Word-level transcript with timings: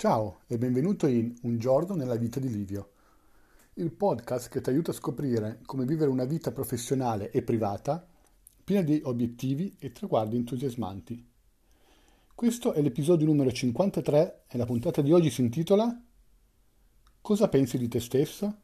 Ciao 0.00 0.38
e 0.46 0.56
benvenuto 0.56 1.06
in 1.06 1.34
Un 1.42 1.58
giorno 1.58 1.94
nella 1.94 2.16
vita 2.16 2.40
di 2.40 2.50
Livio, 2.50 2.92
il 3.74 3.92
podcast 3.92 4.48
che 4.48 4.62
ti 4.62 4.70
aiuta 4.70 4.92
a 4.92 4.94
scoprire 4.94 5.60
come 5.66 5.84
vivere 5.84 6.08
una 6.08 6.24
vita 6.24 6.52
professionale 6.52 7.30
e 7.30 7.42
privata 7.42 8.08
piena 8.64 8.80
di 8.80 8.98
obiettivi 9.04 9.76
e 9.78 9.92
traguardi 9.92 10.36
entusiasmanti. 10.36 11.22
Questo 12.34 12.72
è 12.72 12.80
l'episodio 12.80 13.26
numero 13.26 13.52
53 13.52 14.44
e 14.48 14.56
la 14.56 14.64
puntata 14.64 15.02
di 15.02 15.12
oggi 15.12 15.28
si 15.28 15.42
intitola 15.42 16.02
Cosa 17.20 17.48
pensi 17.50 17.76
di 17.76 17.88
te 17.88 18.00
stesso? 18.00 18.56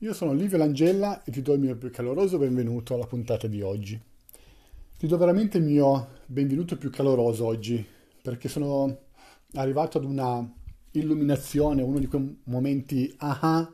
Io 0.00 0.12
sono 0.12 0.34
Livio 0.34 0.58
Langella 0.58 1.24
e 1.24 1.32
ti 1.32 1.40
do 1.40 1.54
il 1.54 1.60
mio 1.60 1.78
più 1.78 1.90
caloroso 1.90 2.36
benvenuto 2.36 2.92
alla 2.92 3.06
puntata 3.06 3.46
di 3.46 3.62
oggi. 3.62 3.98
Ti 4.98 5.06
do 5.06 5.16
veramente 5.16 5.56
il 5.56 5.64
mio 5.64 6.08
benvenuto 6.26 6.76
più 6.76 6.90
caloroso 6.90 7.46
oggi 7.46 7.82
perché 8.22 8.50
sono 8.50 9.08
arrivato 9.54 9.98
ad 9.98 10.04
una 10.04 10.48
illuminazione, 10.92 11.82
uno 11.82 11.98
di 11.98 12.06
quei 12.06 12.38
momenti 12.44 13.12
aha 13.18 13.72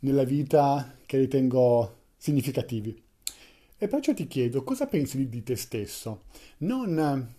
nella 0.00 0.24
vita 0.24 0.96
che 1.06 1.18
ritengo 1.18 2.02
significativi. 2.16 3.02
E 3.76 3.88
perciò 3.88 4.14
ti 4.14 4.26
chiedo 4.26 4.62
cosa 4.62 4.86
pensi 4.86 5.28
di, 5.28 5.42
te 5.42 5.56
stesso, 5.56 6.24
non 6.58 7.34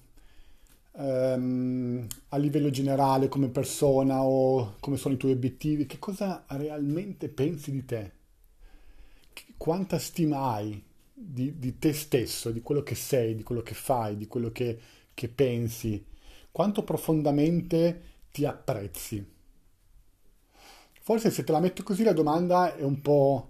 ehm, 0.98 2.08
a 2.30 2.38
livello 2.38 2.70
generale 2.70 3.27
come 3.27 3.48
persona 3.49 4.22
o 4.22 4.76
come 4.80 4.98
sono 4.98 5.16
i 5.16 5.18
tuoi 5.18 5.32
obiettivi, 5.32 5.85
che 5.85 5.99
cosa 5.99 6.44
realmente 6.49 7.30
pensi 7.30 7.72
di 7.72 7.85
te? 7.85 8.12
Quanta 9.58 9.98
stima 9.98 10.52
hai 10.52 10.82
di, 11.13 11.58
di 11.58 11.80
te 11.80 11.94
stesso, 11.94 12.52
di 12.52 12.62
quello 12.62 12.84
che 12.84 12.96
sei, 12.96 13.35
di 13.35 13.44
quello 13.44 13.62
che 13.62 13.74
fai, 13.74 14.18
di 14.18 14.27
quello 14.27 14.52
che, 14.52 14.80
che 15.13 15.27
pensi? 15.30 16.04
Quanto 16.55 16.86
profondamente 16.86 18.02
ti 18.32 18.45
apprezzi. 18.45 19.34
Forse 21.02 21.30
se 21.30 21.44
te 21.44 21.52
la 21.52 21.59
metto 21.59 21.84
così 21.84 22.02
la 22.04 22.13
domanda 22.13 22.74
è 22.77 22.82
un 22.82 23.02
po'... 23.02 23.49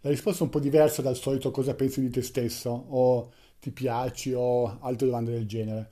la 0.00 0.10
risposta 0.10 0.40
è 0.40 0.42
un 0.46 0.50
po' 0.50 0.58
diversa 0.58 1.00
dal 1.00 1.14
solito 1.14 1.52
cosa 1.52 1.76
pensi 1.76 2.00
di 2.00 2.10
te 2.10 2.22
stesso 2.22 2.70
o 2.70 3.32
ti 3.60 3.70
piaci 3.70 4.32
o 4.32 4.80
altre 4.80 5.06
domande 5.06 5.30
del 5.30 5.46
genere. 5.46 5.90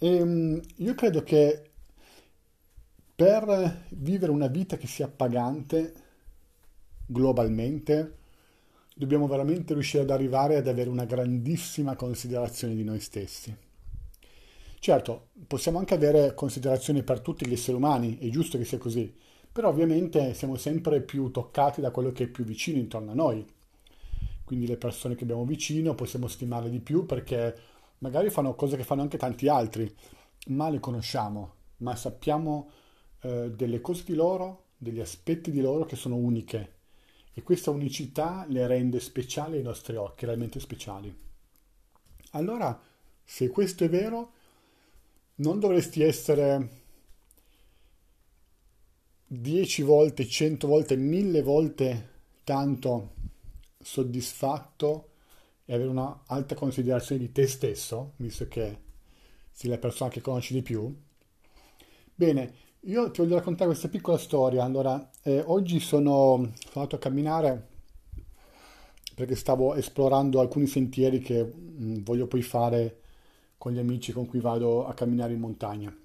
E, 0.00 0.20
um, 0.20 0.60
io 0.78 0.94
credo 0.96 1.22
che 1.22 1.70
per 3.14 3.84
vivere 3.90 4.32
una 4.32 4.48
vita 4.48 4.76
che 4.76 4.88
sia 4.88 5.06
pagante 5.06 5.94
globalmente 7.06 8.16
dobbiamo 8.96 9.28
veramente 9.28 9.74
riuscire 9.74 10.02
ad 10.02 10.10
arrivare 10.10 10.56
ad 10.56 10.66
avere 10.66 10.90
una 10.90 11.04
grandissima 11.04 11.94
considerazione 11.94 12.74
di 12.74 12.82
noi 12.82 12.98
stessi. 12.98 13.65
Certo, 14.86 15.30
possiamo 15.48 15.78
anche 15.78 15.94
avere 15.94 16.32
considerazioni 16.34 17.02
per 17.02 17.18
tutti 17.18 17.44
gli 17.44 17.54
esseri 17.54 17.76
umani, 17.76 18.18
è 18.18 18.28
giusto 18.28 18.56
che 18.56 18.64
sia 18.64 18.78
così, 18.78 19.12
però 19.50 19.68
ovviamente 19.68 20.32
siamo 20.32 20.54
sempre 20.54 21.00
più 21.00 21.32
toccati 21.32 21.80
da 21.80 21.90
quello 21.90 22.12
che 22.12 22.22
è 22.22 22.28
più 22.28 22.44
vicino 22.44 22.78
intorno 22.78 23.10
a 23.10 23.14
noi. 23.14 23.44
Quindi 24.44 24.64
le 24.68 24.76
persone 24.76 25.16
che 25.16 25.24
abbiamo 25.24 25.44
vicino 25.44 25.96
possiamo 25.96 26.28
stimarle 26.28 26.70
di 26.70 26.78
più 26.78 27.04
perché 27.04 27.58
magari 27.98 28.30
fanno 28.30 28.54
cose 28.54 28.76
che 28.76 28.84
fanno 28.84 29.02
anche 29.02 29.18
tanti 29.18 29.48
altri, 29.48 29.92
ma 30.50 30.68
le 30.68 30.78
conosciamo, 30.78 31.54
ma 31.78 31.96
sappiamo 31.96 32.70
eh, 33.22 33.50
delle 33.50 33.80
cose 33.80 34.04
di 34.04 34.14
loro, 34.14 34.66
degli 34.76 35.00
aspetti 35.00 35.50
di 35.50 35.62
loro 35.62 35.84
che 35.84 35.96
sono 35.96 36.14
uniche 36.14 36.74
e 37.34 37.42
questa 37.42 37.72
unicità 37.72 38.46
le 38.48 38.64
rende 38.68 39.00
speciali 39.00 39.56
ai 39.56 39.64
nostri 39.64 39.96
occhi, 39.96 40.26
realmente 40.26 40.60
speciali. 40.60 41.12
Allora, 42.30 42.80
se 43.24 43.48
questo 43.48 43.82
è 43.82 43.88
vero, 43.88 44.34
non 45.36 45.58
dovresti 45.58 46.02
essere 46.02 46.84
10 49.26 49.82
volte, 49.82 50.26
100 50.26 50.66
volte, 50.66 50.96
1000 50.96 51.42
volte 51.42 52.10
tanto 52.44 53.14
soddisfatto 53.80 55.10
e 55.64 55.74
avere 55.74 55.88
una 55.88 56.22
alta 56.26 56.54
considerazione 56.54 57.20
di 57.20 57.32
te 57.32 57.46
stesso, 57.46 58.12
visto 58.16 58.46
che 58.46 58.78
sei 59.50 59.70
la 59.70 59.78
persona 59.78 60.10
che 60.10 60.20
conosci 60.20 60.54
di 60.54 60.62
più. 60.62 60.94
Bene, 62.14 62.54
io 62.82 63.10
ti 63.10 63.20
voglio 63.20 63.34
raccontare 63.34 63.68
questa 63.68 63.88
piccola 63.88 64.16
storia. 64.16 64.62
Allora, 64.62 65.10
eh, 65.22 65.42
oggi 65.46 65.80
sono, 65.80 66.36
sono 66.36 66.52
andato 66.74 66.96
a 66.96 67.00
camminare 67.00 67.68
perché 69.14 69.34
stavo 69.34 69.74
esplorando 69.74 70.40
alcuni 70.40 70.66
sentieri 70.66 71.20
che 71.20 71.42
mh, 71.42 71.84
mm, 71.84 72.02
voglio 72.04 72.26
poi 72.26 72.42
fare 72.42 73.00
con 73.58 73.72
gli 73.72 73.78
amici 73.78 74.12
con 74.12 74.26
cui 74.26 74.40
vado 74.40 74.86
a 74.86 74.94
camminare 74.94 75.32
in 75.32 75.40
montagna. 75.40 75.96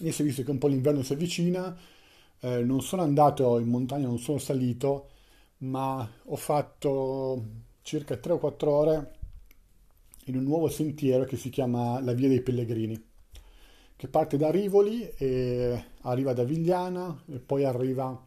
E 0.00 0.08
è 0.08 0.22
visto 0.22 0.42
che 0.42 0.50
un 0.50 0.58
po' 0.58 0.68
l'inverno 0.68 1.02
si 1.02 1.12
avvicina, 1.12 1.76
eh, 2.40 2.62
non 2.62 2.82
sono 2.82 3.02
andato 3.02 3.58
in 3.58 3.68
montagna, 3.68 4.06
non 4.06 4.18
sono 4.18 4.38
salito, 4.38 5.08
ma 5.58 6.08
ho 6.24 6.36
fatto 6.36 7.44
circa 7.82 8.16
3 8.16 8.32
o 8.32 8.38
4 8.38 8.70
ore 8.70 9.14
in 10.26 10.36
un 10.36 10.42
nuovo 10.42 10.68
sentiero 10.68 11.24
che 11.24 11.36
si 11.36 11.50
chiama 11.50 12.00
la 12.00 12.12
Via 12.12 12.28
dei 12.28 12.40
Pellegrini, 12.40 13.02
che 13.96 14.08
parte 14.08 14.36
da 14.36 14.50
Rivoli 14.50 15.08
e 15.16 15.84
arriva 16.02 16.32
da 16.32 16.44
Vigliana 16.44 17.22
e 17.30 17.38
poi 17.38 17.64
arriva, 17.64 18.26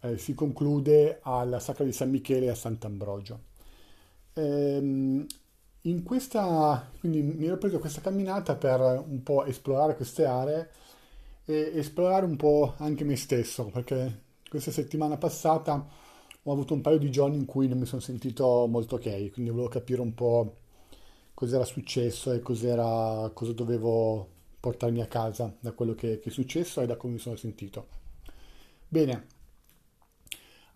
eh, 0.00 0.18
si 0.18 0.34
conclude 0.34 1.20
alla 1.22 1.60
Sacra 1.60 1.84
di 1.84 1.92
San 1.92 2.10
Michele 2.10 2.50
a 2.50 2.54
Sant'Ambrogio. 2.54 3.40
Ehm, 4.34 5.26
in 5.82 6.02
questa, 6.02 6.90
quindi 7.00 7.22
mi 7.22 7.46
ero 7.46 7.58
preso 7.58 7.78
questa 7.78 8.00
camminata 8.00 8.54
per 8.54 8.80
un 8.80 9.22
po' 9.22 9.44
esplorare 9.44 9.96
queste 9.96 10.24
aree 10.24 10.70
e 11.44 11.72
esplorare 11.74 12.24
un 12.24 12.36
po' 12.36 12.74
anche 12.78 13.04
me 13.04 13.16
stesso, 13.16 13.66
perché 13.66 14.20
questa 14.48 14.70
settimana 14.70 15.16
passata 15.16 15.86
ho 16.44 16.52
avuto 16.52 16.74
un 16.74 16.80
paio 16.80 16.98
di 16.98 17.10
giorni 17.10 17.36
in 17.36 17.46
cui 17.46 17.68
non 17.68 17.78
mi 17.78 17.86
sono 17.86 18.00
sentito 18.00 18.66
molto 18.68 18.96
ok, 18.96 19.30
quindi 19.32 19.50
volevo 19.50 19.68
capire 19.68 20.00
un 20.00 20.14
po' 20.14 20.56
cos'era 21.34 21.64
successo 21.64 22.32
e 22.32 22.40
cos'era, 22.40 23.30
cosa 23.32 23.52
dovevo 23.52 24.28
portarmi 24.60 25.00
a 25.00 25.06
casa 25.06 25.52
da 25.58 25.72
quello 25.72 25.94
che, 25.94 26.20
che 26.20 26.28
è 26.28 26.32
successo 26.32 26.80
e 26.80 26.86
da 26.86 26.96
come 26.96 27.14
mi 27.14 27.18
sono 27.18 27.34
sentito. 27.36 27.86
Bene, 28.86 29.26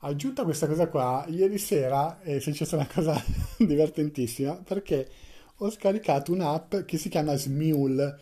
Aggiunta 0.07 0.45
questa 0.45 0.69
cosa 0.69 0.87
qua, 0.87 1.25
ieri 1.27 1.59
sera 1.59 2.21
è 2.21 2.39
successa 2.39 2.77
una 2.77 2.87
cosa 2.87 3.21
divertentissima 3.59 4.55
perché 4.55 5.09
ho 5.57 5.69
scaricato 5.69 6.31
un'app 6.31 6.77
che 6.85 6.97
si 6.97 7.09
chiama 7.09 7.35
Smule. 7.35 8.17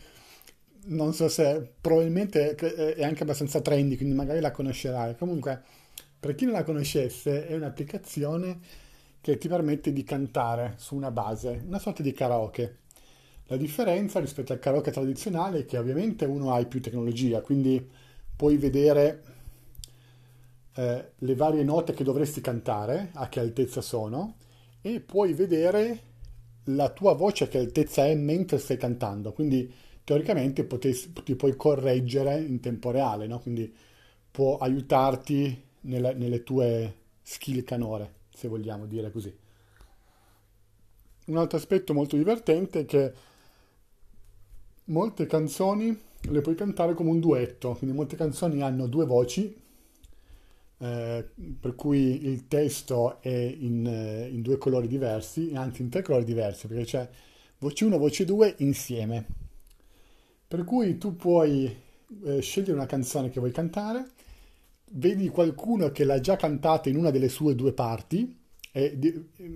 Non 0.87 1.12
so 1.12 1.28
se 1.28 1.72
probabilmente 1.78 2.55
è 2.55 3.05
anche 3.05 3.22
abbastanza 3.25 3.61
trendy, 3.61 3.97
quindi 3.97 4.15
magari 4.15 4.41
la 4.41 4.50
conoscerai. 4.50 5.15
Comunque, 5.17 5.62
per 6.19 6.34
chi 6.34 6.47
non 6.47 6.55
la 6.55 6.62
conoscesse, 6.62 7.47
è 7.47 7.55
un'applicazione 7.55 8.61
che 9.21 9.37
ti 9.37 9.49
permette 9.49 9.93
di 9.93 10.05
cantare 10.05 10.77
su 10.78 10.97
una 10.97 11.11
base, 11.11 11.65
una 11.66 11.78
sorta 11.78 12.03
di 12.03 12.12
karaoke. 12.12 12.78
La 13.49 13.59
differenza 13.59 14.21
rispetto 14.21 14.55
al 14.55 14.59
karaoke 14.59 14.91
tradizionale 14.91 15.59
è 15.61 15.65
che 15.66 15.77
ovviamente 15.77 16.25
uno 16.25 16.55
ha 16.55 16.65
più 16.65 16.81
tecnologia, 16.81 17.43
quindi 17.43 17.87
puoi 18.34 18.56
vedere 18.56 19.34
eh, 20.74 21.12
le 21.16 21.34
varie 21.34 21.62
note 21.62 21.92
che 21.92 22.04
dovresti 22.04 22.40
cantare, 22.40 23.10
a 23.14 23.28
che 23.28 23.40
altezza 23.40 23.80
sono, 23.80 24.36
e 24.80 25.00
puoi 25.00 25.32
vedere 25.32 26.12
la 26.64 26.90
tua 26.90 27.14
voce 27.14 27.44
a 27.44 27.48
che 27.48 27.58
altezza 27.58 28.06
è 28.06 28.14
mentre 28.14 28.58
stai 28.58 28.76
cantando. 28.76 29.32
Quindi 29.32 29.72
teoricamente 30.02 30.64
potes- 30.64 31.10
ti 31.24 31.34
puoi 31.36 31.56
correggere 31.56 32.40
in 32.40 32.60
tempo 32.60 32.90
reale, 32.90 33.26
no? 33.26 33.38
quindi 33.40 33.72
può 34.30 34.58
aiutarti 34.58 35.62
nella, 35.82 36.12
nelle 36.12 36.42
tue 36.42 36.94
skill 37.22 37.62
canore, 37.64 38.14
se 38.34 38.48
vogliamo 38.48 38.86
dire 38.86 39.10
così. 39.10 39.34
Un 41.26 41.36
altro 41.38 41.56
aspetto 41.56 41.94
molto 41.94 42.16
divertente 42.16 42.80
è 42.80 42.84
che 42.84 43.12
molte 44.86 45.26
canzoni 45.26 45.98
le 46.20 46.41
puoi 46.41 46.54
cantare 46.54 46.94
come 46.94 47.10
un 47.10 47.20
duetto, 47.20 47.74
quindi 47.74 47.97
molte 47.97 48.16
canzoni 48.16 48.60
hanno 48.60 48.86
due 48.86 49.06
voci 49.06 49.62
eh, 50.84 51.25
per 51.59 51.75
cui 51.75 52.27
il 52.27 52.47
testo 52.47 53.22
è 53.22 53.31
in, 53.31 53.86
eh, 53.86 54.28
in, 54.28 54.42
due 54.42 54.59
colori 54.59 54.86
diversi, 54.86 55.53
anzi 55.54 55.81
in 55.81 55.89
tre 55.89 56.03
colori 56.03 56.25
diversi, 56.25 56.66
perché 56.66 56.84
c'è 56.84 57.09
voce 57.59 57.84
1, 57.86 57.97
voce 57.97 58.27
2 58.27 58.57
insieme. 58.59 59.25
Per 60.47 60.63
cui 60.65 60.98
tu 60.98 61.16
puoi 61.16 61.75
eh, 62.25 62.41
scegliere 62.42 62.75
una 62.75 62.84
canzone 62.84 63.31
che 63.31 63.41
vuoi 63.41 63.51
cantare, 63.51 64.10
vedi 64.92 65.28
qualcuno 65.28 65.91
che 65.91 66.04
l'ha 66.04 66.21
già 66.21 66.36
cantata 66.36 66.91
in 66.91 66.97
una 66.97 67.10
delle 67.10 67.30
sue 67.30 67.54
due 67.54 67.72
parti, 67.72 68.37
e 68.71 68.98
di, 68.98 69.10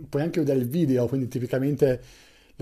puoi 0.08 0.22
anche 0.22 0.40
vedere 0.40 0.60
il 0.60 0.68
video, 0.68 1.08
quindi 1.08 1.28
tipicamente 1.28 2.02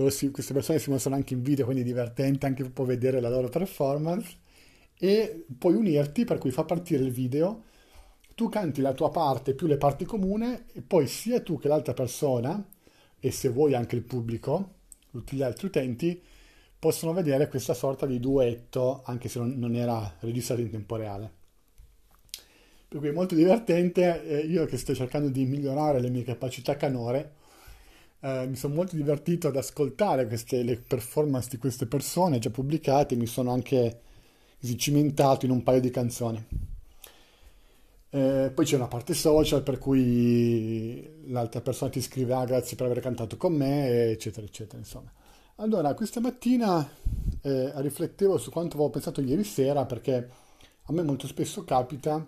si, 0.09 0.29
queste 0.29 0.53
persone 0.53 0.79
si 0.79 0.89
mostrano 0.89 1.15
anche 1.15 1.33
in 1.35 1.41
video, 1.41 1.63
quindi 1.63 1.83
è 1.83 1.85
divertente 1.85 2.45
anche 2.45 2.63
un 2.63 2.85
vedere 2.85 3.21
la 3.21 3.29
loro 3.29 3.47
performance, 3.47 4.35
e 4.99 5.45
puoi 5.57 5.75
unirti, 5.75 6.25
per 6.25 6.37
cui 6.37 6.51
fa 6.51 6.65
partire 6.65 7.01
il 7.01 7.11
video 7.11 7.63
tu 8.37 8.49
canti 8.49 8.81
la 8.81 8.93
tua 8.93 9.09
parte 9.09 9.55
più 9.55 9.65
le 9.65 9.77
parti 9.77 10.05
comuni 10.05 10.65
e 10.71 10.83
poi 10.83 11.07
sia 11.07 11.41
tu 11.41 11.57
che 11.57 11.67
l'altra 11.67 11.95
persona, 11.95 12.63
e 13.19 13.31
se 13.31 13.49
vuoi 13.49 13.73
anche 13.73 13.95
il 13.95 14.03
pubblico, 14.03 14.75
tutti 15.09 15.35
gli 15.35 15.41
altri 15.41 15.65
utenti, 15.65 16.21
possono 16.77 17.13
vedere 17.13 17.47
questa 17.47 17.73
sorta 17.73 18.05
di 18.05 18.19
duetto, 18.19 19.01
anche 19.05 19.27
se 19.27 19.39
non, 19.39 19.57
non 19.57 19.73
era 19.73 20.17
registrato 20.19 20.61
in 20.61 20.69
tempo 20.69 20.95
reale. 20.97 21.31
Per 22.87 22.99
cui 22.99 23.07
è 23.07 23.11
molto 23.11 23.33
divertente, 23.33 24.23
eh, 24.27 24.45
io 24.45 24.67
che 24.67 24.77
sto 24.77 24.93
cercando 24.93 25.29
di 25.29 25.43
migliorare 25.45 25.99
le 25.99 26.11
mie 26.11 26.21
capacità 26.21 26.77
canore, 26.77 27.33
eh, 28.19 28.45
mi 28.47 28.55
sono 28.55 28.75
molto 28.75 28.95
divertito 28.95 29.47
ad 29.47 29.55
ascoltare 29.55 30.27
queste, 30.27 30.61
le 30.61 30.77
performance 30.77 31.49
di 31.49 31.57
queste 31.57 31.87
persone 31.87 32.37
già 32.37 32.51
pubblicate, 32.51 33.15
mi 33.15 33.25
sono 33.25 33.51
anche 33.51 34.01
cimentato 34.75 35.45
in 35.45 35.51
un 35.51 35.63
paio 35.63 35.81
di 35.81 35.89
canzoni. 35.89 36.75
Eh, 38.17 38.49
poi 38.49 38.65
c'è 38.65 38.77
una 38.77 38.87
parte 38.87 39.13
social 39.13 39.61
per 39.61 39.77
cui 39.77 41.07
l'altra 41.27 41.61
persona 41.61 41.91
ti 41.91 42.01
scrive 42.01 42.33
ah 42.33 42.45
grazie 42.45 42.75
per 42.75 42.87
aver 42.87 42.99
cantato 42.99 43.37
con 43.37 43.53
me 43.53 44.09
eccetera 44.09 44.43
eccetera 44.43 44.79
insomma. 44.79 45.11
Allora 45.57 45.93
questa 45.93 46.19
mattina 46.19 46.89
eh, 47.43 47.71
riflettevo 47.75 48.39
su 48.39 48.49
quanto 48.49 48.73
avevo 48.73 48.89
pensato 48.89 49.21
ieri 49.21 49.43
sera 49.43 49.85
perché 49.85 50.29
a 50.81 50.93
me 50.93 51.03
molto 51.03 51.27
spesso 51.27 51.63
capita 51.63 52.25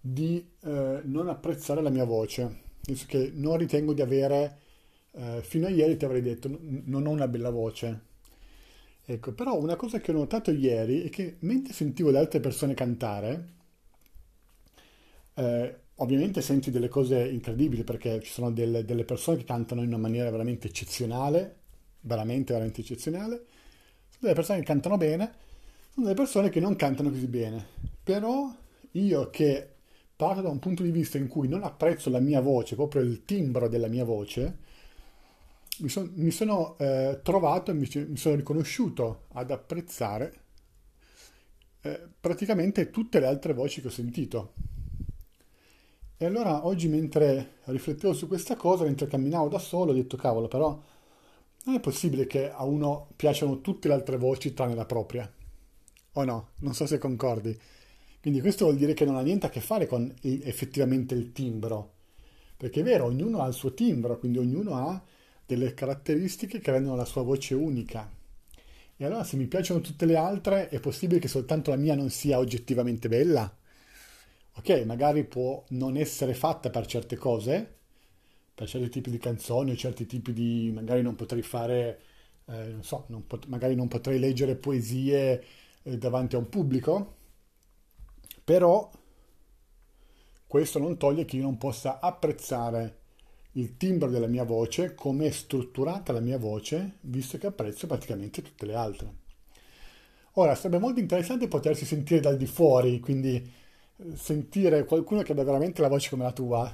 di 0.00 0.42
eh, 0.62 1.00
non 1.04 1.28
apprezzare 1.28 1.82
la 1.82 1.90
mia 1.90 2.04
voce. 2.04 2.42
Nel 2.42 2.96
senso 2.96 3.04
che 3.06 3.30
non 3.34 3.58
ritengo 3.58 3.92
di 3.92 4.00
avere 4.00 4.58
eh, 5.10 5.42
fino 5.42 5.66
a 5.66 5.68
ieri 5.68 5.98
ti 5.98 6.06
avrei 6.06 6.22
detto 6.22 6.48
non 6.48 7.06
ho 7.06 7.10
una 7.10 7.28
bella 7.28 7.50
voce 7.50 8.00
ecco 9.04 9.32
però 9.32 9.58
una 9.58 9.76
cosa 9.76 9.98
che 9.98 10.12
ho 10.12 10.14
notato 10.14 10.50
ieri 10.50 11.02
è 11.02 11.10
che 11.10 11.36
mentre 11.40 11.72
sentivo 11.72 12.10
le 12.10 12.18
altre 12.18 12.40
persone 12.40 12.74
cantare 12.74 13.54
eh, 15.36 15.76
ovviamente 15.96 16.40
senti 16.40 16.70
delle 16.70 16.88
cose 16.88 17.26
incredibili 17.28 17.84
perché 17.84 18.20
ci 18.22 18.32
sono 18.32 18.50
delle, 18.50 18.84
delle, 18.84 19.04
persone 19.04 19.38
che 19.38 19.44
cantano 19.44 19.82
in 19.82 19.88
una 19.88 19.98
maniera 19.98 20.30
veramente 20.30 20.68
eccezionale, 20.68 21.56
veramente, 22.00 22.52
veramente 22.52 22.80
eccezionale, 22.80 23.44
sono 24.08 24.18
delle 24.20 24.34
persone 24.34 24.58
che 24.60 24.64
cantano 24.64 24.96
bene, 24.96 25.32
sono 25.92 26.06
delle 26.06 26.18
persone 26.18 26.48
che 26.48 26.60
non 26.60 26.76
cantano 26.76 27.10
così 27.10 27.26
bene. 27.26 27.66
Però 28.02 28.54
io 28.92 29.30
che 29.30 29.68
parto 30.16 30.40
da 30.40 30.48
un 30.48 30.58
punto 30.58 30.82
di 30.82 30.90
vista 30.90 31.18
in 31.18 31.28
cui 31.28 31.48
non 31.48 31.62
apprezzo 31.62 32.08
la 32.10 32.20
mia 32.20 32.40
voce, 32.40 32.74
proprio 32.74 33.02
il 33.02 33.24
timbro 33.24 33.68
della 33.68 33.88
mia 33.88 34.04
voce, 34.04 34.64
mi, 35.78 35.88
son, 35.88 36.10
mi 36.14 36.30
sono 36.30 36.78
eh, 36.78 37.20
trovato 37.22 37.74
mi, 37.74 37.86
mi, 38.08 38.16
sono 38.16 38.34
riconosciuto 38.36 39.24
ad 39.32 39.50
apprezzare 39.50 40.40
eh, 41.82 42.00
praticamente 42.18 42.90
tutte 42.90 43.20
le 43.20 43.26
altre 43.26 43.52
voci 43.52 43.82
che 43.82 43.88
ho 43.88 43.90
sentito. 43.90 44.54
E 46.18 46.24
allora 46.24 46.66
oggi 46.66 46.88
mentre 46.88 47.56
riflettevo 47.64 48.14
su 48.14 48.26
questa 48.26 48.56
cosa, 48.56 48.84
mentre 48.84 49.06
camminavo 49.06 49.48
da 49.48 49.58
solo, 49.58 49.90
ho 49.90 49.94
detto 49.94 50.16
cavolo, 50.16 50.48
però 50.48 50.80
non 51.64 51.74
è 51.74 51.80
possibile 51.80 52.26
che 52.26 52.50
a 52.50 52.64
uno 52.64 53.08
piacciono 53.16 53.60
tutte 53.60 53.88
le 53.88 53.94
altre 53.94 54.16
voci 54.16 54.54
tranne 54.54 54.74
la 54.74 54.86
propria. 54.86 55.30
O 56.12 56.24
no? 56.24 56.50
Non 56.60 56.74
so 56.74 56.86
se 56.86 56.96
concordi. 56.98 57.58
Quindi 58.20 58.40
questo 58.40 58.64
vuol 58.64 58.78
dire 58.78 58.94
che 58.94 59.04
non 59.04 59.16
ha 59.16 59.20
niente 59.20 59.46
a 59.46 59.50
che 59.50 59.60
fare 59.60 59.86
con 59.86 60.12
effettivamente 60.22 61.14
il 61.14 61.32
timbro. 61.32 61.92
Perché 62.56 62.80
è 62.80 62.82
vero, 62.82 63.04
ognuno 63.04 63.42
ha 63.42 63.46
il 63.46 63.52
suo 63.52 63.74
timbro, 63.74 64.18
quindi 64.18 64.38
ognuno 64.38 64.74
ha 64.74 65.02
delle 65.44 65.74
caratteristiche 65.74 66.60
che 66.60 66.70
rendono 66.70 66.96
la 66.96 67.04
sua 67.04 67.22
voce 67.22 67.54
unica. 67.54 68.10
E 68.96 69.04
allora 69.04 69.22
se 69.22 69.36
mi 69.36 69.46
piacciono 69.46 69.82
tutte 69.82 70.06
le 70.06 70.16
altre, 70.16 70.70
è 70.70 70.80
possibile 70.80 71.20
che 71.20 71.28
soltanto 71.28 71.70
la 71.70 71.76
mia 71.76 71.94
non 71.94 72.08
sia 72.08 72.38
oggettivamente 72.38 73.08
bella? 73.08 73.54
Ok, 74.56 74.84
magari 74.86 75.24
può 75.24 75.64
non 75.70 75.96
essere 75.96 76.34
fatta 76.34 76.70
per 76.70 76.86
certe 76.86 77.16
cose, 77.16 77.74
per 78.54 78.68
certi 78.68 78.88
tipi 78.90 79.10
di 79.10 79.18
canzoni 79.18 79.72
o 79.72 79.76
certi 79.76 80.06
tipi 80.06 80.32
di... 80.32 80.70
magari 80.74 81.02
non 81.02 81.14
potrei 81.16 81.42
fare, 81.42 82.00
eh, 82.46 82.68
non 82.72 82.82
so, 82.82 83.04
non 83.08 83.26
pot- 83.26 83.46
magari 83.46 83.74
non 83.74 83.88
potrei 83.88 84.18
leggere 84.18 84.56
poesie 84.56 85.44
eh, 85.82 85.98
davanti 85.98 86.36
a 86.36 86.38
un 86.38 86.48
pubblico, 86.48 87.14
però 88.44 88.90
questo 90.46 90.78
non 90.78 90.96
toglie 90.96 91.24
che 91.24 91.36
io 91.36 91.42
non 91.42 91.58
possa 91.58 92.00
apprezzare 92.00 93.00
il 93.52 93.76
timbro 93.76 94.08
della 94.08 94.26
mia 94.26 94.44
voce, 94.44 94.94
come 94.94 95.26
è 95.26 95.30
strutturata 95.30 96.12
la 96.12 96.20
mia 96.20 96.38
voce, 96.38 96.98
visto 97.02 97.38
che 97.38 97.46
apprezzo 97.46 97.86
praticamente 97.86 98.40
tutte 98.42 98.66
le 98.66 98.74
altre. 98.74 99.14
Ora, 100.34 100.54
sarebbe 100.54 100.78
molto 100.78 101.00
interessante 101.00 101.48
potersi 101.48 101.84
sentire 101.86 102.20
dal 102.20 102.36
di 102.36 102.46
fuori, 102.46 103.00
quindi 103.00 103.50
sentire 104.14 104.84
qualcuno 104.84 105.22
che 105.22 105.32
abbia 105.32 105.44
veramente 105.44 105.80
la 105.82 105.88
voce 105.88 106.10
come 106.10 106.24
la 106.24 106.32
tua. 106.32 106.72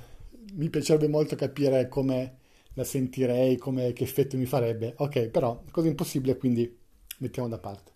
Mi 0.54 0.68
piacerebbe 0.68 1.08
molto 1.08 1.36
capire 1.36 1.88
come 1.88 2.38
la 2.74 2.84
sentirei, 2.84 3.56
come, 3.56 3.92
che 3.92 4.04
effetto 4.04 4.36
mi 4.36 4.46
farebbe. 4.46 4.94
Ok, 4.98 5.28
però 5.28 5.62
cosa 5.70 5.88
impossibile, 5.88 6.36
quindi 6.36 6.78
mettiamo 7.18 7.48
da 7.48 7.58
parte. 7.58 7.90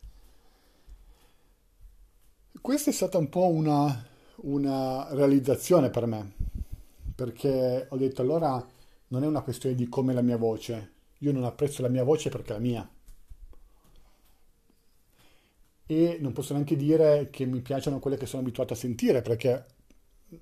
Questa 2.60 2.90
è 2.90 2.92
stata 2.92 3.18
un 3.18 3.28
po' 3.28 3.48
una, 3.48 4.04
una 4.42 5.08
realizzazione 5.10 5.90
per 5.90 6.06
me, 6.06 6.32
perché 7.14 7.86
ho 7.88 7.96
detto 7.96 8.22
allora 8.22 8.64
non 9.08 9.22
è 9.22 9.26
una 9.26 9.42
questione 9.42 9.76
di 9.76 9.88
come 9.88 10.12
la 10.12 10.22
mia 10.22 10.36
voce, 10.36 10.92
io 11.18 11.32
non 11.32 11.44
apprezzo 11.44 11.82
la 11.82 11.88
mia 11.88 12.02
voce 12.02 12.28
perché 12.28 12.50
è 12.50 12.54
la 12.54 12.60
mia 12.60 12.90
e 15.86 16.18
non 16.20 16.32
posso 16.32 16.52
neanche 16.52 16.76
dire 16.76 17.28
che 17.30 17.46
mi 17.46 17.60
piacciono 17.60 17.98
quelle 17.98 18.16
che 18.16 18.26
sono 18.26 18.42
abituato 18.42 18.72
a 18.72 18.76
sentire 18.76 19.22
perché 19.22 19.66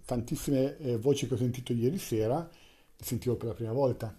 tantissime 0.04 0.78
eh, 0.78 0.96
voci 0.96 1.28
che 1.28 1.34
ho 1.34 1.38
sentito 1.38 1.72
ieri 1.72 1.98
sera 1.98 2.38
le 2.38 3.04
sentivo 3.04 3.36
per 3.36 3.48
la 3.48 3.54
prima 3.54 3.72
volta 3.72 4.16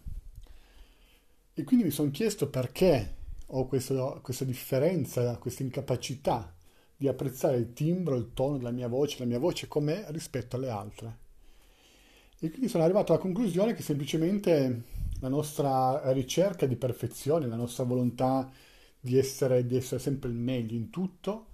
e 1.58 1.64
quindi 1.64 1.86
mi 1.86 1.92
sono 1.92 2.12
chiesto 2.12 2.50
perché 2.50 3.14
ho 3.48 3.66
questo, 3.66 4.20
questa 4.22 4.44
differenza, 4.44 5.38
questa 5.38 5.64
incapacità 5.64 6.54
di 6.98 7.08
apprezzare 7.08 7.56
il 7.56 7.72
timbro, 7.72 8.18
il 8.18 8.32
tono 8.34 8.58
della 8.58 8.72
mia 8.72 8.90
voce, 8.90 9.20
la 9.20 9.26
mia 9.26 9.40
voce 9.40 9.70
com'è 9.70 10.06
rispetto 10.10 10.58
alle 10.58 10.70
altre. 10.70 11.18
E 12.40 12.50
quindi 12.50 12.68
sono 12.68 12.84
arrivato 12.84 13.14
alla 13.14 13.22
conclusione 13.22 13.74
che 13.74 13.84
semplicemente 13.84 14.84
la 15.22 15.30
nostra 15.30 16.12
ricerca 16.12 16.66
di 16.66 16.76
perfezione, 16.76 17.48
la 17.48 17.56
nostra 17.56 17.86
volontà 17.86 18.52
di 19.06 19.20
essere, 19.20 19.68
di 19.68 19.76
essere 19.76 20.02
sempre 20.02 20.30
il 20.30 20.36
meglio 20.36 20.76
in 20.76 20.90
tutto, 20.90 21.46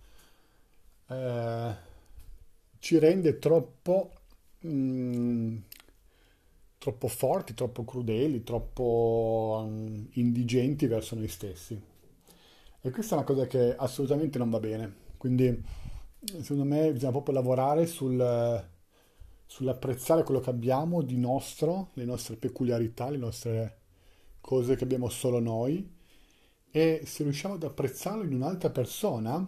eh, 1.08 1.76
ci 2.80 2.98
rende 2.98 3.40
troppo, 3.40 4.12
mh, 4.62 4.70
mm, 4.70 5.58
troppo 6.78 7.08
forti, 7.10 7.54
troppo 7.54 7.84
crudeli, 7.84 8.44
troppo 8.44 9.64
um, 9.66 10.08
indigenti 10.14 10.88
verso 10.88 11.16
noi 11.16 11.28
stessi. 11.28 11.80
E 12.84 12.90
questa 12.90 13.16
è 13.16 13.18
una 13.18 13.28
cosa 13.28 13.46
che 13.48 13.76
assolutamente 13.76 14.38
non 14.38 14.50
va 14.50 14.60
bene. 14.60 14.94
Quindi, 15.18 15.62
secondo 16.42 16.64
me, 16.64 16.94
bisogna 16.94 17.12
proprio 17.12 17.34
lavorare 17.36 17.86
sul, 17.86 18.66
sull'apprezzare 19.46 20.24
quello 20.24 20.40
che 20.40 20.50
abbiamo 20.50 21.02
di 21.02 21.18
nostro, 21.18 21.90
le 21.96 22.06
nostre 22.06 22.38
peculiarità, 22.38 23.10
le 23.10 23.18
nostre 23.18 23.78
cose 24.40 24.76
che 24.76 24.86
abbiamo 24.86 25.10
solo 25.10 25.40
noi 25.40 26.00
e 26.72 27.02
se 27.06 27.24
riusciamo 27.24 27.56
ad 27.56 27.64
apprezzarlo 27.64 28.24
in 28.24 28.34
un'altra 28.34 28.70
persona, 28.70 29.46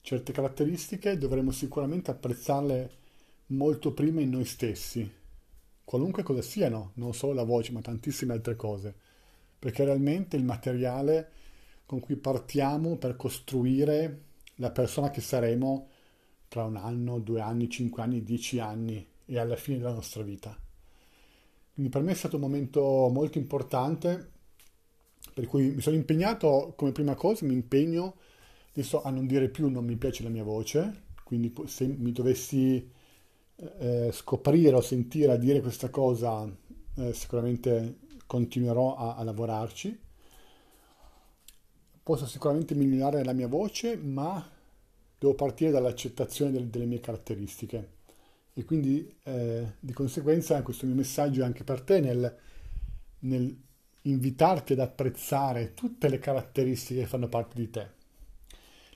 certe 0.00 0.32
caratteristiche 0.32 1.16
dovremo 1.16 1.52
sicuramente 1.52 2.10
apprezzarle 2.10 2.90
molto 3.46 3.92
prima 3.92 4.20
in 4.20 4.30
noi 4.30 4.44
stessi, 4.44 5.08
qualunque 5.84 6.22
cosa 6.22 6.42
siano, 6.42 6.90
non 6.94 7.14
solo 7.14 7.32
la 7.32 7.44
voce, 7.44 7.72
ma 7.72 7.80
tantissime 7.80 8.32
altre 8.32 8.56
cose, 8.56 8.94
perché 9.58 9.84
realmente 9.84 10.36
il 10.36 10.44
materiale 10.44 11.30
con 11.86 12.00
cui 12.00 12.16
partiamo 12.16 12.96
per 12.96 13.16
costruire 13.16 14.24
la 14.56 14.70
persona 14.70 15.10
che 15.10 15.20
saremo 15.20 15.88
tra 16.48 16.64
un 16.64 16.76
anno, 16.76 17.20
due 17.20 17.40
anni, 17.40 17.70
cinque 17.70 18.02
anni, 18.02 18.22
dieci 18.22 18.58
anni 18.58 19.06
e 19.24 19.38
alla 19.38 19.56
fine 19.56 19.78
della 19.78 19.92
nostra 19.92 20.22
vita. 20.22 20.54
Quindi 21.72 21.90
per 21.90 22.02
me 22.02 22.12
è 22.12 22.14
stato 22.14 22.36
un 22.36 22.42
momento 22.42 23.08
molto 23.10 23.38
importante 23.38 24.32
per 25.38 25.46
cui 25.46 25.70
mi 25.70 25.80
sono 25.80 25.94
impegnato 25.94 26.72
come 26.74 26.90
prima 26.90 27.14
cosa, 27.14 27.46
mi 27.46 27.52
impegno 27.52 28.16
adesso 28.72 29.02
a 29.04 29.10
non 29.10 29.24
dire 29.28 29.48
più 29.48 29.68
non 29.68 29.84
mi 29.84 29.94
piace 29.94 30.24
la 30.24 30.30
mia 30.30 30.42
voce, 30.42 31.04
quindi 31.22 31.54
se 31.66 31.86
mi 31.86 32.10
dovessi 32.10 32.90
eh, 33.54 34.10
scoprire 34.12 34.74
o 34.74 34.80
sentire 34.80 35.30
a 35.30 35.36
dire 35.36 35.60
questa 35.60 35.90
cosa, 35.90 36.44
eh, 36.96 37.12
sicuramente 37.14 37.98
continuerò 38.26 38.96
a, 38.96 39.14
a 39.14 39.22
lavorarci. 39.22 39.96
Posso 42.02 42.26
sicuramente 42.26 42.74
migliorare 42.74 43.22
la 43.22 43.32
mia 43.32 43.46
voce, 43.46 43.96
ma 43.96 44.44
devo 45.16 45.34
partire 45.34 45.70
dall'accettazione 45.70 46.50
delle, 46.50 46.68
delle 46.68 46.86
mie 46.86 46.98
caratteristiche. 46.98 47.90
E 48.54 48.64
quindi 48.64 49.08
eh, 49.22 49.74
di 49.78 49.92
conseguenza 49.92 50.60
questo 50.62 50.84
mio 50.84 50.96
messaggio 50.96 51.42
è 51.42 51.44
anche 51.44 51.62
per 51.62 51.82
te 51.82 52.00
nel, 52.00 52.36
nel 53.20 53.66
invitarti 54.10 54.72
ad 54.72 54.80
apprezzare 54.80 55.74
tutte 55.74 56.08
le 56.08 56.18
caratteristiche 56.18 57.00
che 57.00 57.06
fanno 57.06 57.28
parte 57.28 57.54
di 57.56 57.70
te, 57.70 57.90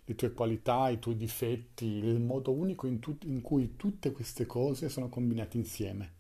le 0.05 0.15
tue 0.15 0.33
qualità, 0.33 0.89
i 0.89 0.99
tuoi 0.99 1.17
difetti, 1.17 1.87
il 1.87 2.21
modo 2.21 2.53
unico 2.53 2.87
in, 2.87 2.99
tu- 2.99 3.19
in 3.25 3.41
cui 3.41 3.77
tutte 3.77 4.13
queste 4.13 4.47
cose 4.47 4.89
sono 4.89 5.09
combinate 5.09 5.57
insieme. 5.57 6.13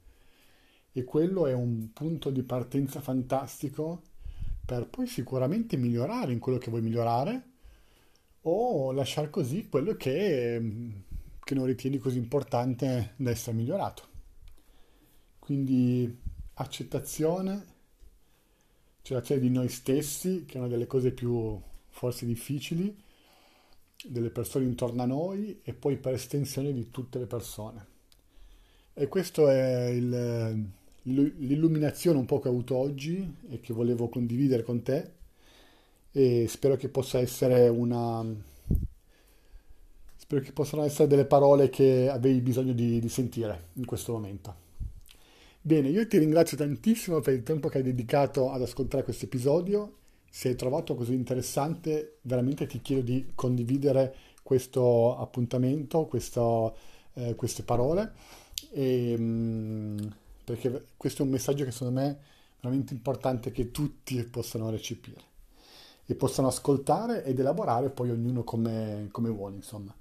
E 0.92 1.04
quello 1.04 1.46
è 1.46 1.54
un 1.54 1.92
punto 1.92 2.30
di 2.30 2.42
partenza 2.42 3.00
fantastico 3.00 4.02
per 4.64 4.86
poi 4.88 5.06
sicuramente 5.06 5.76
migliorare 5.76 6.32
in 6.32 6.38
quello 6.38 6.58
che 6.58 6.70
vuoi 6.70 6.82
migliorare 6.82 7.50
o 8.42 8.92
lasciare 8.92 9.30
così 9.30 9.68
quello 9.68 9.94
che, 9.94 10.60
che 11.42 11.54
non 11.54 11.66
ritieni 11.66 11.98
così 11.98 12.18
importante 12.18 13.14
da 13.16 13.30
essere 13.30 13.56
migliorato. 13.56 14.10
Quindi 15.38 16.20
accettazione, 16.54 17.64
accettazione 19.02 19.40
di 19.40 19.50
noi 19.50 19.68
stessi, 19.68 20.44
che 20.46 20.54
è 20.54 20.58
una 20.58 20.68
delle 20.68 20.86
cose 20.86 21.10
più 21.10 21.60
forse 21.88 22.24
difficili, 22.24 22.96
delle 24.04 24.30
persone 24.30 24.64
intorno 24.64 25.02
a 25.02 25.06
noi 25.06 25.60
e 25.62 25.74
poi 25.74 25.96
per 25.96 26.14
estensione 26.14 26.72
di 26.72 26.90
tutte 26.90 27.18
le 27.18 27.26
persone. 27.26 27.86
E 28.94 29.08
questa 29.08 29.52
è 29.52 29.88
il, 29.88 30.68
l'illuminazione 31.02 32.18
un 32.18 32.26
po' 32.26 32.38
che 32.38 32.48
ho 32.48 32.52
avuto 32.52 32.76
oggi 32.76 33.36
e 33.50 33.60
che 33.60 33.72
volevo 33.72 34.08
condividere 34.08 34.62
con 34.62 34.82
te 34.82 35.10
e 36.12 36.46
spero 36.48 36.76
che 36.76 36.88
possa 36.88 37.18
essere 37.18 37.68
una 37.68 38.24
spero 40.16 40.42
che 40.42 40.52
possano 40.52 40.84
essere 40.84 41.08
delle 41.08 41.24
parole 41.24 41.70
che 41.70 42.08
avevi 42.08 42.40
bisogno 42.40 42.72
di, 42.72 43.00
di 43.00 43.08
sentire 43.08 43.68
in 43.74 43.84
questo 43.84 44.12
momento. 44.12 44.54
Bene, 45.64 45.90
io 45.90 46.04
ti 46.08 46.18
ringrazio 46.18 46.56
tantissimo 46.56 47.20
per 47.20 47.34
il 47.34 47.44
tempo 47.44 47.68
che 47.68 47.78
hai 47.78 47.84
dedicato 47.84 48.50
ad 48.50 48.62
ascoltare 48.62 49.04
questo 49.04 49.26
episodio. 49.26 49.98
Se 50.28 50.48
hai 50.48 50.56
trovato 50.56 50.96
così 50.96 51.14
interessante, 51.14 52.16
veramente 52.22 52.66
ti 52.66 52.80
chiedo 52.80 53.02
di 53.02 53.30
condividere 53.36 54.12
questo 54.42 55.16
appuntamento, 55.16 56.06
questo, 56.06 56.76
eh, 57.14 57.36
queste 57.36 57.62
parole, 57.62 58.12
e, 58.72 59.16
mh, 59.16 59.22
mm, 59.22 59.98
perché 60.44 60.86
questo 60.96 61.22
è 61.22 61.26
un 61.26 61.30
messaggio 61.30 61.64
che 61.64 61.70
secondo 61.70 62.00
me 62.00 62.10
è 62.10 62.16
veramente 62.60 62.92
importante 62.92 63.52
che 63.52 63.70
tutti 63.70 64.20
possano 64.24 64.68
recepire 64.68 65.20
e 66.06 66.16
possano 66.16 66.48
ascoltare 66.48 67.22
ed 67.24 67.38
elaborare 67.38 67.88
poi 67.90 68.10
ognuno 68.10 68.42
come, 68.42 69.08
come 69.12 69.30
vuole, 69.30 69.54
insomma. 69.54 69.94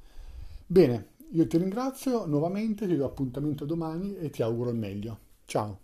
Bene, 0.65 1.09
io 1.33 1.45
ti 1.45 1.57
ringrazio 1.57 2.25
nuovamente, 2.25 2.87
ti 2.87 2.95
do 2.95 3.05
appuntamento 3.05 3.65
domani 3.65 4.17
e 4.17 4.31
ti 4.31 4.41
auguro 4.41 4.71
il 4.71 4.77
meglio. 4.77 5.29
Ciao. 5.51 5.81